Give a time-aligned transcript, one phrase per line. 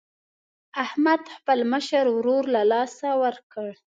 [0.83, 3.69] احمد خپل مشر ورور له لاسه ورکړ.